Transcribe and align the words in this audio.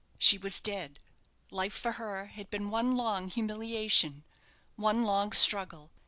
She 0.17 0.39
was 0.39 0.59
dead. 0.59 0.97
Life 1.51 1.75
for 1.75 1.91
her 1.91 2.25
had 2.25 2.49
been 2.49 2.71
one 2.71 2.97
long 2.97 3.29
humiliation, 3.29 4.23
one 4.75 5.03
long 5.03 5.31
struggle. 5.31 5.91